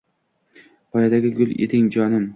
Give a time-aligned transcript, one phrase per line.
[0.95, 2.27] Qoyadagi gul eding, jonim